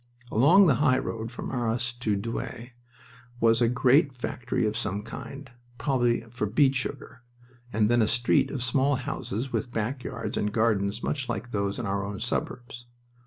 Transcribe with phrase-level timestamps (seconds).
[0.31, 2.69] Along the highroad from Arras to Douai
[3.39, 7.21] was a great factory of some kind probably for beet sugar
[7.71, 11.77] and then a street of small houses with back yards and gardens much like those
[11.77, 12.87] in our own suburbs.